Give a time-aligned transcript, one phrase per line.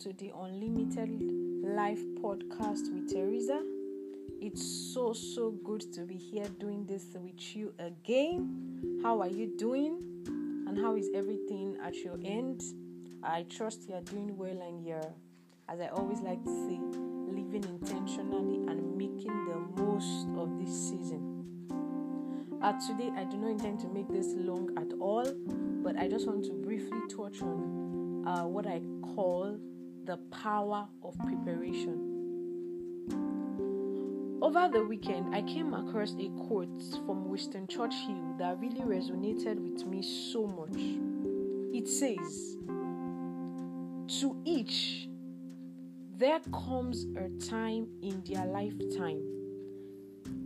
[0.00, 1.10] to the Unlimited
[1.62, 3.60] Life podcast with Teresa.
[4.40, 9.00] It's so, so good to be here doing this with you again.
[9.02, 10.00] How are you doing?
[10.66, 12.62] And how is everything at your end?
[13.22, 15.12] I trust you are doing well and you're,
[15.68, 16.80] as I always like to say,
[17.30, 21.68] living intentionally and making the most of this season.
[22.62, 25.30] Uh, today, I do not intend to make this long at all,
[25.84, 28.80] but I just want to briefly touch on uh, what I
[29.14, 29.58] call
[30.04, 32.10] the power of preparation.
[34.42, 39.86] Over the weekend, I came across a quote from Winston Churchill that really resonated with
[39.86, 40.80] me so much.
[41.74, 42.56] It says,
[44.20, 45.08] To each,
[46.16, 49.22] there comes a time in their lifetime,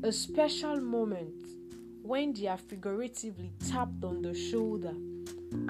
[0.02, 1.34] a special moment
[2.04, 4.92] when they are figuratively tapped on the shoulder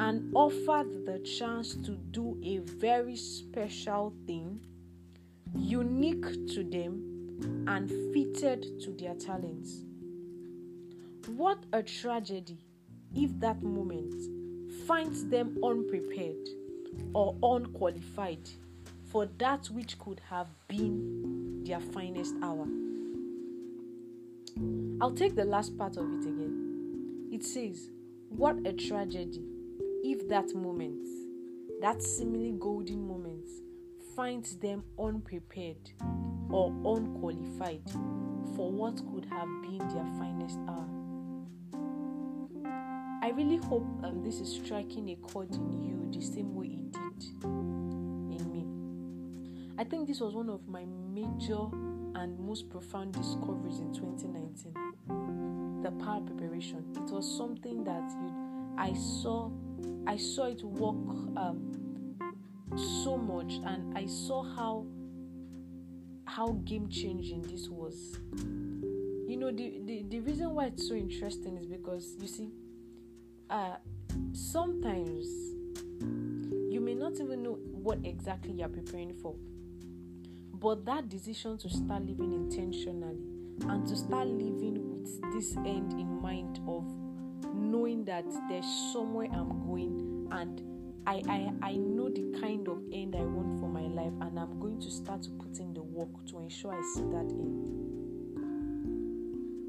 [0.00, 4.58] and offered the chance to do a very special thing,
[5.56, 9.84] unique to them and fitted to their talents.
[11.28, 12.58] What a tragedy
[13.14, 14.12] if that moment
[14.88, 16.48] finds them unprepared
[17.14, 18.50] or unqualified
[19.04, 22.66] for that which could have been their finest hour.
[25.00, 27.28] I'll take the last part of it again.
[27.32, 27.90] It says,
[28.28, 29.42] What a tragedy
[30.02, 31.06] if that moment,
[31.80, 33.48] that seemingly golden moment,
[34.14, 35.90] finds them unprepared
[36.50, 37.82] or unqualified
[38.54, 40.88] for what could have been their finest hour.
[43.22, 46.92] I really hope um, this is striking a chord in you the same way it
[46.92, 48.66] did in me.
[49.78, 51.66] I think this was one of my major
[52.14, 55.82] and most profound discoveries in 2019.
[55.82, 56.84] The power preparation.
[56.96, 58.32] It was something that you,
[58.78, 59.50] I saw,
[60.06, 60.96] I saw it work
[61.36, 62.16] um,
[63.02, 64.86] so much, and I saw how
[66.26, 68.18] how game changing this was.
[69.28, 72.50] You know, the, the the reason why it's so interesting is because you see,
[73.50, 73.76] uh,
[74.32, 75.26] sometimes
[76.72, 79.34] you may not even know what exactly you're preparing for
[80.64, 83.18] but that decision to start living intentionally
[83.68, 86.90] and to start living with this end in mind of
[87.54, 90.62] knowing that there's somewhere I'm going and
[91.06, 94.58] I, I, I know the kind of end I want for my life and I'm
[94.58, 97.84] going to start to put in the work to ensure I see that end.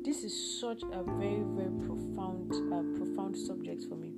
[0.06, 4.14] This is such a very, very profound, uh, profound subject for me.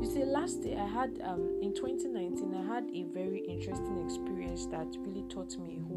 [0.00, 4.66] You see, last year I had um, in 2019 I had a very interesting experience
[4.66, 5.91] that really taught me a.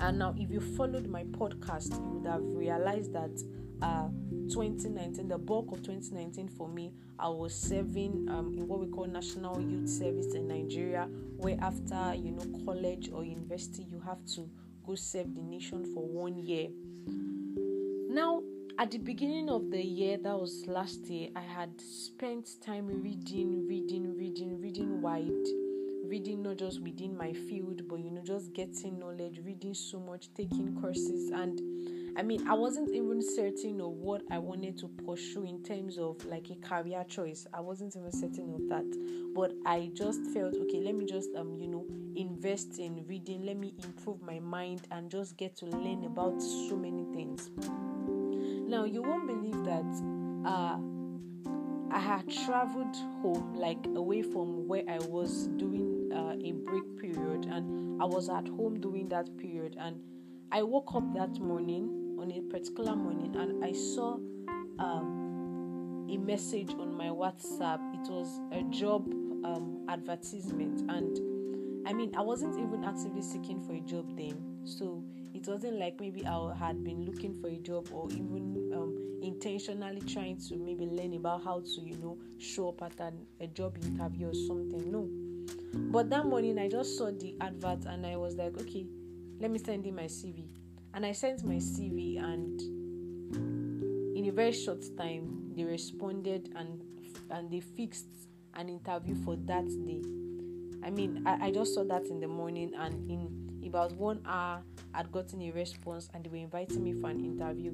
[0.00, 3.42] And now, if you followed my podcast, you would have realized that
[3.82, 4.08] uh,
[4.50, 9.06] 2019, the bulk of 2019 for me, I was serving um, in what we call
[9.06, 11.08] National Youth Service in Nigeria,
[11.38, 14.48] where after you know college or university, you have to
[14.86, 16.68] go serve the nation for one year.
[18.08, 18.42] Now,
[18.78, 23.66] at the beginning of the year, that was last year, I had spent time reading,
[23.66, 25.46] reading, reading, reading wide,
[26.08, 30.28] reading not just within my field, but you know, just getting knowledge, reading so much,
[30.34, 31.30] taking courses.
[31.30, 31.60] And
[32.18, 36.24] I mean, I wasn't even certain of what I wanted to pursue in terms of
[36.24, 37.46] like a career choice.
[37.52, 41.58] I wasn't even certain of that, but I just felt okay, let me just, um,
[41.60, 41.84] you know,
[42.16, 46.76] invest in reading, let me improve my mind and just get to learn about so
[46.76, 47.50] many things.
[48.68, 50.78] Now, you won't believe that uh,
[51.94, 57.46] I had traveled home, like away from where I was doing uh, a break period,
[57.46, 59.76] and I was at home during that period.
[59.78, 60.00] And
[60.52, 64.14] I woke up that morning, on a particular morning, and I saw
[64.78, 67.80] um, a message on my WhatsApp.
[67.94, 69.06] It was a job
[69.44, 75.02] um, advertisement, and I mean, I wasn't even actively seeking for a job then, so
[75.34, 80.00] it wasn't like maybe I had been looking for a job or even um, intentionally
[80.00, 83.76] trying to maybe learn about how to, you know, show up at an, a job
[83.84, 84.90] interview or something.
[84.90, 85.08] No.
[85.72, 88.86] But that morning I just saw the advert and I was like, okay,
[89.40, 90.46] let me send in my CV.
[90.94, 92.60] And I sent my CV and
[94.16, 96.82] in a very short time they responded and
[97.30, 98.06] and they fixed
[98.54, 100.02] an interview for that day.
[100.84, 104.62] I mean, I, I just saw that in the morning and in about one hour
[104.94, 107.72] I'd gotten a response and they were inviting me for an interview.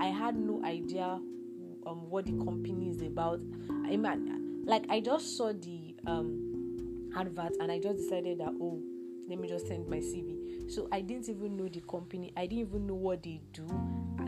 [0.00, 1.20] I had no idea
[1.86, 3.40] um, what the company is about.
[3.84, 6.43] I mean, like I just saw the um,
[7.16, 8.80] advert and I just decided that oh,
[9.28, 10.70] let me just send my CV.
[10.70, 12.32] So I didn't even know the company.
[12.36, 13.64] I didn't even know what they do.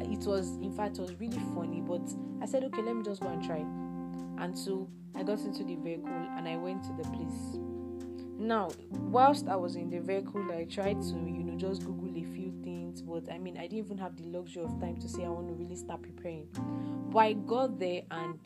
[0.00, 2.02] It was in fact it was really funny, but
[2.42, 3.64] I said okay, let me just go and try.
[4.38, 7.58] And so I got into the vehicle and I went to the place.
[8.38, 12.24] now whilst i was in the vehicle i tried to you know just google a
[12.34, 15.24] few things but i mean i didn't even have the luxury of time to say
[15.24, 16.46] i want to really start preparing
[17.10, 18.38] but i got there and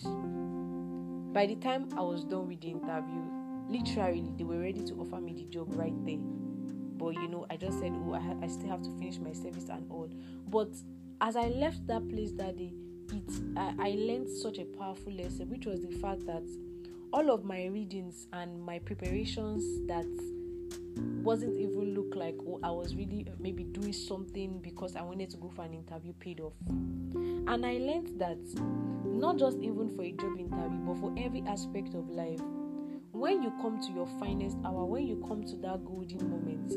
[1.35, 3.40] by the time i was done with the interview
[3.71, 7.57] literally they were ready to offer me the job right there but you know i
[7.57, 10.11] just said oh i, ha- I still have to finish my service and all
[10.49, 10.69] but
[11.21, 12.73] as i left that place that day
[13.13, 16.43] it I, I learned such a powerful lesson which was the fact that
[17.13, 20.07] all of my readings and my preparations that
[21.23, 25.37] wasn't even look like oh I was really maybe doing something because I wanted to
[25.37, 26.53] go for an interview paid off.
[26.69, 28.39] And I learned that
[29.05, 32.41] not just even for a job interview, but for every aspect of life,
[33.13, 36.73] when you come to your finest hour, when you come to that golden moment,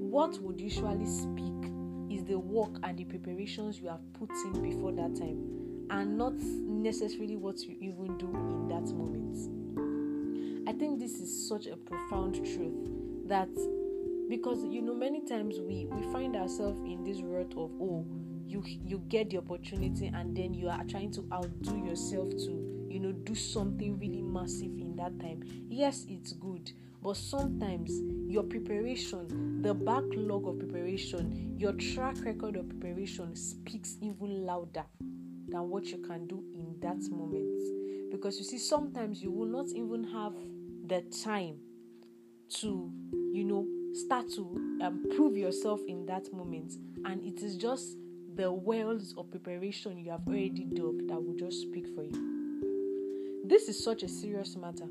[0.00, 1.72] what would usually speak
[2.10, 6.34] is the work and the preparations you have put in before that time, and not
[6.34, 10.68] necessarily what you even do in that moment.
[10.68, 13.48] I think this is such a profound truth that
[14.28, 18.06] because you know many times we we find ourselves in this rut of oh
[18.46, 22.61] you you get the opportunity and then you are trying to outdo yourself to
[22.92, 26.70] you know do something really massive in that time yes it's good
[27.02, 27.90] but sometimes
[28.28, 34.84] your preparation the backlog of preparation your track record of preparation speaks even louder
[35.48, 39.66] than what you can do in that moment because you see sometimes you will not
[39.74, 40.34] even have
[40.86, 41.56] the time
[42.60, 42.92] to,
[43.32, 46.74] you know, start to um, prove yourself in that moment.
[47.04, 47.96] And it is just
[48.34, 52.41] the wells of preparation you have already dug that will just speak for you.
[53.52, 54.86] This is such a serious matter.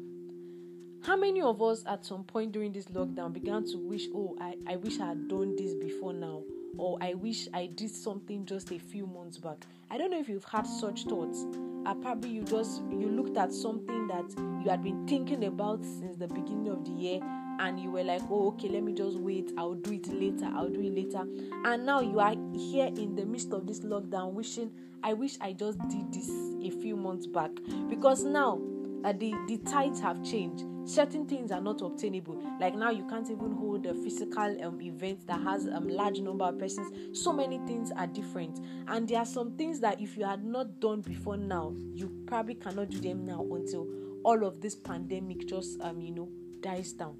[1.01, 4.53] How many of us at some point during this lockdown began to wish, oh, I,
[4.67, 6.43] I wish I had done this before now,
[6.77, 9.65] or I wish I did something just a few months back?
[9.89, 11.43] I don't know if you've had such thoughts
[11.85, 14.25] uh, probably you just you looked at something that
[14.63, 17.19] you had been thinking about since the beginning of the year
[17.61, 19.51] and you were like oh okay let me just wait.
[19.57, 20.49] I'll do it later.
[20.53, 21.25] I'll do it later.
[21.65, 24.71] And now you are here in the midst of this lockdown wishing
[25.03, 26.29] i wish i just did this
[26.63, 27.51] a few months back.
[27.89, 28.59] Because now
[29.03, 30.65] uh, the the tides have changed.
[30.83, 32.41] Certain things are not obtainable.
[32.59, 36.19] Like now you can't even hold a physical um, event that has a um, large
[36.19, 37.19] number of persons.
[37.19, 38.59] So many things are different.
[38.87, 42.55] And there are some things that if you had not done before now you probably
[42.55, 43.87] cannot do them now until
[44.23, 46.29] all of this pandemic just um you know
[46.61, 47.15] dies down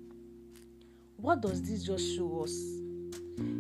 [1.22, 2.52] what does this just show us?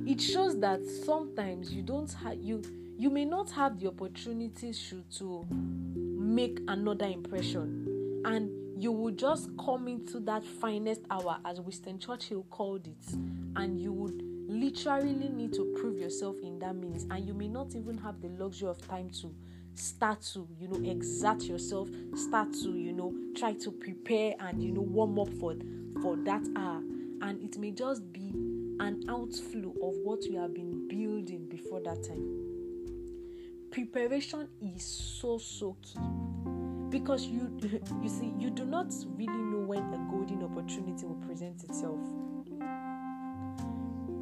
[0.05, 2.61] It shows that sometimes you don't have you
[2.97, 4.73] you may not have the opportunity
[5.17, 8.21] to, make another impression.
[8.25, 8.49] And
[8.81, 13.13] you will just come into that finest hour, as Winston Churchill called it,
[13.55, 17.75] and you would literally need to prove yourself in that means, and you may not
[17.75, 19.33] even have the luxury of time to
[19.73, 24.69] start to you know exert yourself start to you know try to prepare and you
[24.69, 25.55] know warm up for
[26.01, 26.81] for that hour
[27.21, 28.31] and it may just be
[28.79, 32.51] an outflow of what you have been building before that time.
[33.71, 35.99] Preparation is so so key.
[36.89, 37.57] Because you
[38.01, 41.99] you see you do not really know when a golden opportunity will present itself.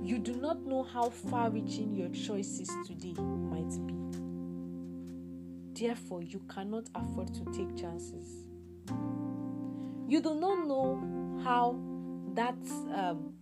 [0.04, 3.96] You do not know how far reaching your choices today might be.
[5.80, 8.46] Therefore you cannot afford to take chances.
[10.08, 11.80] You do not know how
[12.40, 12.56] that
[12.96, 13.34] um,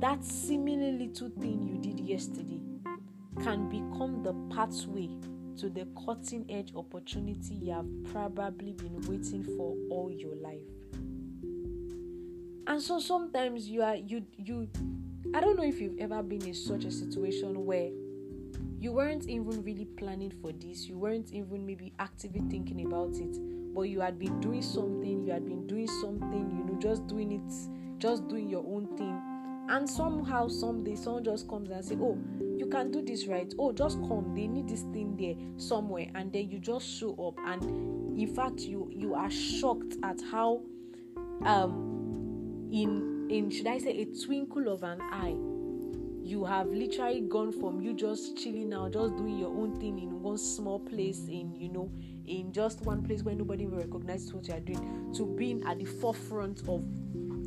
[0.00, 2.60] that seemingly little thing you did yesterday
[3.44, 5.08] can become the pathway
[5.56, 10.66] to the cutting edge opportunity you have probably been waiting for all your life.
[12.66, 14.68] And so sometimes you are you you
[15.32, 17.90] I don't know if you've ever been in such a situation where
[18.76, 23.36] you weren't even really planning for this, you weren't even maybe actively thinking about it,
[23.74, 27.32] but you had been doing something, you had been doing something, you know, just doing
[27.32, 29.20] it, just doing your own thing.
[29.68, 32.18] And somehow, someday, someone just comes and say, Oh,
[32.56, 33.52] you can do this right?
[33.58, 34.34] Oh just come.
[34.34, 36.08] They need this thing there somewhere.
[36.14, 37.38] And then you just show up.
[37.46, 40.60] And in fact you you are shocked at how
[41.46, 45.36] um in in should i say a twinkle of an eye
[46.22, 50.20] you have literally gone from you just chilling out just doing your own thing in
[50.22, 51.90] one small place in you know
[52.26, 55.78] in just one place where nobody will recognize what you are doing to being at
[55.78, 56.82] the forefront of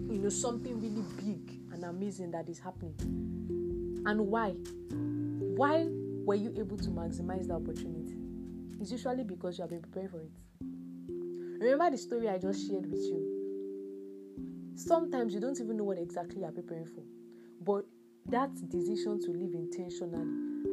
[0.10, 2.96] you know something really big and amazing that is happening
[4.06, 4.50] and why?
[4.90, 8.18] Why were you able to maximize the opportunity?
[8.80, 10.32] It's usually because you have been preparing for it.
[11.62, 14.74] Remember the story I just shared with you?
[14.76, 17.04] Sometimes you don't even know what exactly you are preparing for,
[17.62, 17.86] but
[18.30, 20.18] that decision to live intentionally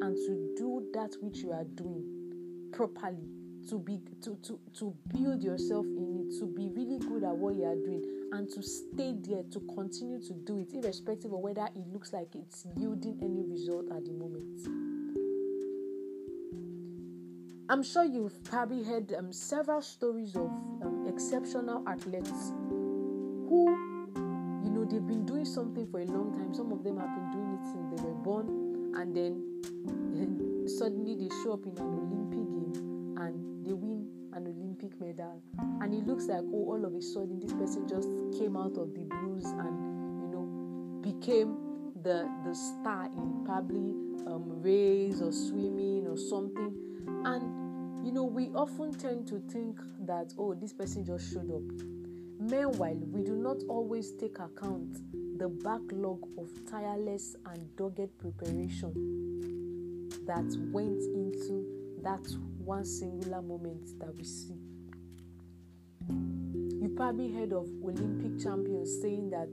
[0.01, 3.29] and to do that which you are doing properly
[3.69, 7.55] to be to, to to build yourself in it to be really good at what
[7.55, 11.67] you are doing and to stay there to continue to do it, irrespective of whether
[11.75, 14.91] it looks like it's yielding any result at the moment.
[17.69, 20.51] I'm sure you've probably heard um, several stories of
[20.83, 22.53] um, exceptional athletes
[23.49, 23.67] who,
[24.65, 26.55] you know, they've been doing something for a long time.
[26.55, 31.29] Some of them have been doing it since they were born, and then suddenly they
[31.43, 35.43] show up in an Olympic game and they win an Olympic medal.
[35.81, 38.09] And it looks like, oh, all of a sudden this person just
[38.39, 41.57] came out of the blues and, you know, became
[42.03, 43.91] the the star in probably
[44.27, 46.75] um, race or swimming or something.
[47.25, 51.87] And, you know, we often tend to think that, oh, this person just showed up.
[52.41, 54.97] Meanwhile, we do not always take account
[55.39, 62.27] the backlog of tireless and dogged preparation that went into that
[62.59, 64.55] one singular moment that we see.
[66.09, 69.51] You probably heard of Olympic champions saying that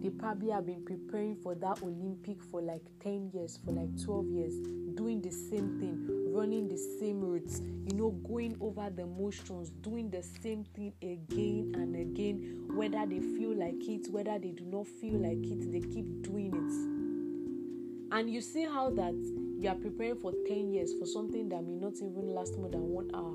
[0.00, 4.26] they probably have been preparing for that Olympic for like 10 years, for like 12
[4.28, 4.54] years,
[4.94, 10.08] doing the same thing, running the same routes, you know, going over the motions, doing
[10.10, 14.86] the same thing again and again, whether they feel like it, whether they do not
[14.86, 18.14] feel like it, they keep doing it.
[18.16, 19.14] And you see how that
[19.58, 22.82] you are preparing for 10 years for something that may not even last more than
[22.82, 23.34] one hour.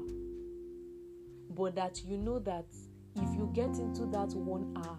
[1.50, 2.66] But that you know that
[3.16, 4.98] if you get into that one hour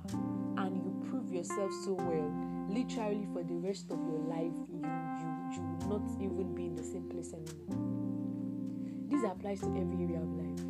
[0.58, 5.34] and you prove yourself so well, literally for the rest of your life, you you
[5.54, 9.08] you will not even be in the same place anymore.
[9.08, 10.60] This applies to every area of life.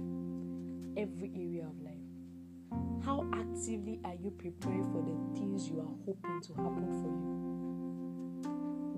[0.97, 3.05] Every area of life.
[3.05, 7.64] How actively are you preparing for the things you are hoping to happen for you?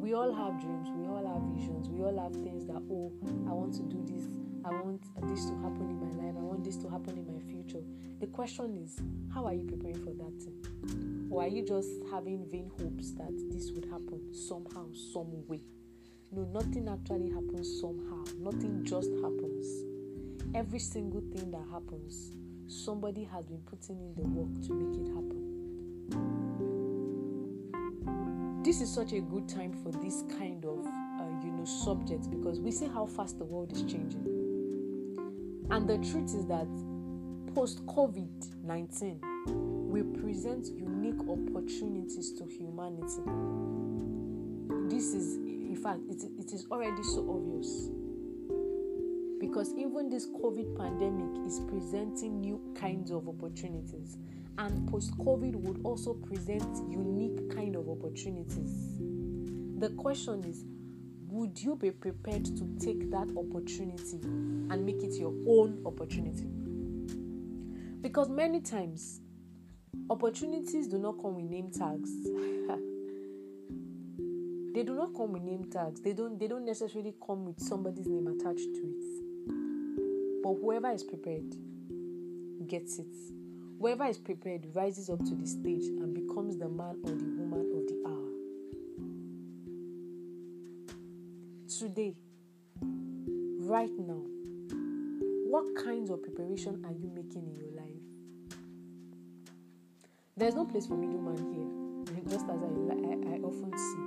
[0.06, 3.10] We all have dreams, we all have visions, we all have things that, oh,
[3.50, 4.28] I want to do this,
[4.64, 7.40] I want this to happen in my life, I want this to happen in my
[7.42, 7.82] future.
[8.20, 9.02] The question is,
[9.34, 11.26] how are you preparing for that thing?
[11.28, 15.62] Or are you just having vain hopes that this would happen somehow, some way?
[16.30, 19.66] No, nothing actually happens somehow, nothing just happens.
[20.54, 22.30] Every single thing that happens,
[22.68, 26.45] somebody has been putting in the work to make it happen
[28.78, 32.60] this is such a good time for this kind of uh, you know subject because
[32.60, 34.22] we see how fast the world is changing.
[35.70, 36.68] And the truth is that
[37.54, 39.20] post covid-19
[39.88, 43.22] will present unique opportunities to humanity.
[44.94, 47.88] This is in fact it, it is already so obvious.
[49.40, 54.18] Because even this covid pandemic is presenting new kinds of opportunities
[54.58, 58.98] and post COVID would also present unique kind of opportunities.
[59.78, 60.64] The question is,
[61.28, 66.46] would you be prepared to take that opportunity and make it your own opportunity?
[68.00, 69.20] Because many times,
[70.08, 72.10] opportunities do not come with name tags.
[74.74, 76.00] they do not come with name tags.
[76.00, 79.04] They don't they don't necessarily come with somebody's name attached to it.
[80.42, 81.54] But whoever is prepared
[82.66, 83.14] gets it.
[83.78, 87.60] Whoever is prepared rises up to the stage and becomes the man or the woman
[87.76, 88.32] of the hour.
[91.68, 92.16] Today,
[93.60, 94.22] right now,
[95.46, 98.02] what kinds of preparation are you making in your life?
[100.38, 104.06] There's no place for middleman here, just as I, I, I often see.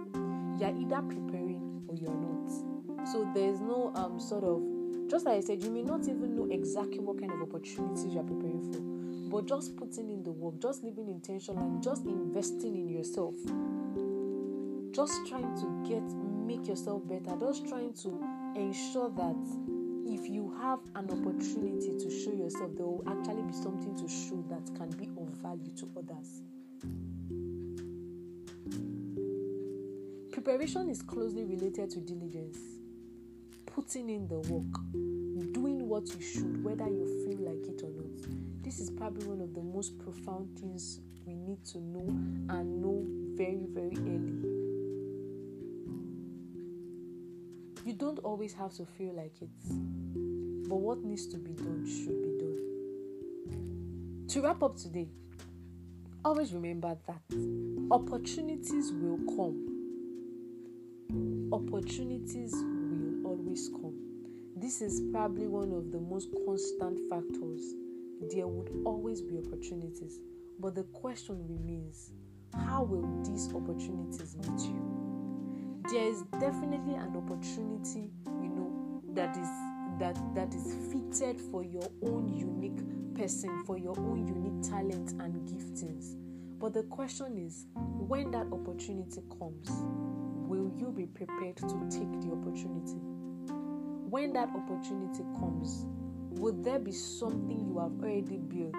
[0.59, 3.07] You're either preparing or you're not.
[3.07, 4.63] So there's no um sort of
[5.07, 8.23] just like I said, you may not even know exactly what kind of opportunities you're
[8.23, 8.98] preparing for
[9.29, 13.35] but just putting in the work, just living intentional and just investing in yourself.
[14.91, 16.03] Just trying to get
[16.49, 18.09] make yourself better, just trying to
[18.55, 19.37] ensure that
[20.07, 24.43] if you have an opportunity to show yourself, there will actually be something to show
[24.49, 26.41] that can be of value to others.
[30.31, 32.57] Preparation is closely related to diligence,
[33.67, 37.98] putting in the work, doing what you should, whether you feel like it or not
[38.69, 42.05] this is probably one of the most profound things we need to know
[42.49, 43.03] and know
[43.35, 44.35] very, very early.
[47.83, 49.49] You don't always have to feel like it,
[50.69, 54.27] but what needs to be done should be done.
[54.27, 55.07] To wrap up today,
[56.23, 57.23] always remember that
[57.89, 59.65] opportunities will come.
[61.51, 63.95] Opportunities will always come.
[64.55, 67.73] This is probably one of the most constant factors
[68.31, 70.19] there would always be opportunities.
[70.59, 72.11] But the question remains
[72.53, 75.81] how will these opportunities meet you?
[75.91, 79.47] There is definitely an opportunity, you know, that is
[79.99, 85.47] that that is fitted for your own unique person, for your own unique talent and
[85.47, 86.15] giftings.
[86.59, 89.69] But the question is, when that opportunity comes,
[90.47, 92.99] will you be prepared to take the opportunity?
[94.09, 95.85] When that opportunity comes,
[96.39, 98.73] would there be something you have already built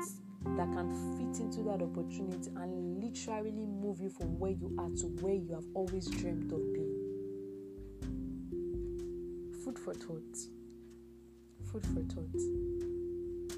[0.56, 5.06] that can fit into that opportunity and literally move you from where you are to
[5.20, 6.96] where you have always dreamed of being?
[9.62, 10.38] Food for thought.
[11.70, 12.40] Food for thought.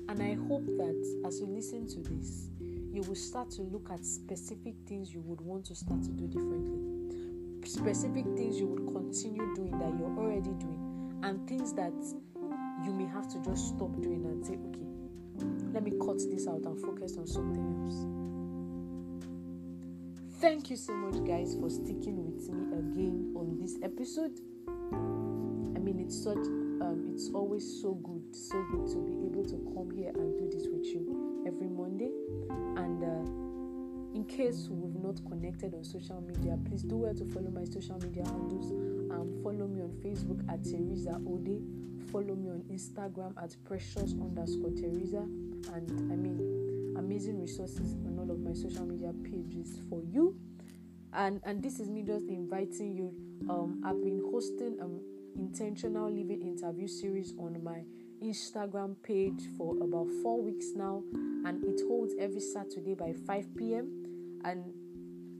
[0.08, 4.04] And I hope that as you listen to this, you will start to look at
[4.04, 7.68] specific things you would want to start to do differently.
[7.70, 11.92] Specific things you would continue doing that you're already doing, and things that
[12.84, 14.86] you may have to just stop doing and say, okay,
[15.72, 18.06] let me cut this out and focus on something else.
[20.40, 24.40] Thank you so much, guys, for sticking with me again on this episode.
[24.58, 29.56] I mean, it's such, um, it's always so good, so good to be able to
[29.74, 32.10] come here and do this with you every Monday.
[32.76, 37.50] And uh, in case we've not connected on social media, please do well to follow
[37.50, 38.72] my social media handles.
[39.12, 41.62] Um, follow me on Facebook at Teresa Ode
[42.10, 45.22] follow me on Instagram at precious underscore Teresa.
[45.74, 50.36] And I mean, amazing resources on all of my social media pages for you.
[51.12, 53.14] And and this is me just inviting you.
[53.50, 55.00] Um, I've been hosting an
[55.36, 57.82] intentional living interview series on my
[58.22, 64.40] Instagram page for about four weeks now, and it holds every Saturday by 5 p.m.
[64.44, 64.72] And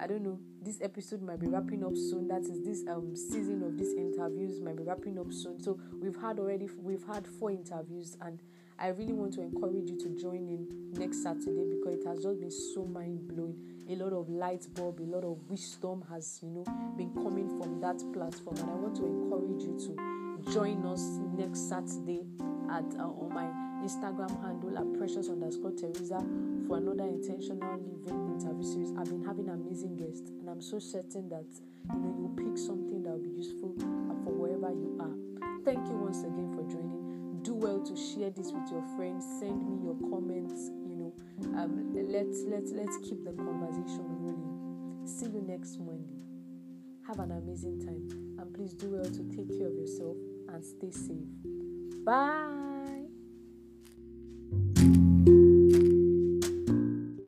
[0.01, 2.29] I don't know, this episode might be wrapping up soon.
[2.29, 5.61] That is this um season of these interviews might be wrapping up soon.
[5.61, 8.41] So we've had already we've had four interviews and
[8.79, 10.67] I really want to encourage you to join in
[10.99, 13.57] next Saturday because it has just been so mind blowing.
[13.89, 16.65] A lot of light bulb, a lot of wisdom has you know
[16.97, 21.03] been coming from that platform, and I want to encourage you to join us
[21.37, 22.25] next Saturday
[22.71, 26.25] at uh, on my Instagram handle at precious underscore Teresa
[26.69, 28.93] for another intentional living interview series.
[28.97, 31.47] I've been having amazing guests, and I'm so certain that
[31.91, 33.75] you know you'll pick something that will be useful
[34.23, 35.17] for wherever you are.
[35.65, 37.43] Thank you once again for joining.
[37.43, 39.27] Do well to share this with your friends.
[39.41, 40.71] Send me your comments.
[40.87, 41.13] You know,
[41.59, 45.03] um, let's let's let's keep the conversation rolling.
[45.07, 46.23] See you next Monday.
[47.09, 48.07] Have an amazing time,
[48.39, 50.17] and please do well to take care of yourself
[50.55, 51.27] and stay safe.
[52.07, 52.72] Bye.